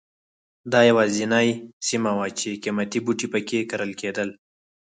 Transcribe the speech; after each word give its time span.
دا 0.71 0.79
یوازینۍ 0.89 1.49
سیمه 1.87 2.11
وه 2.17 2.27
چې 2.39 2.59
قیمتي 2.63 2.99
بوټي 3.05 3.27
په 3.33 3.39
کې 3.47 3.67
کرل 3.69 3.91
کېدل. 4.01 4.29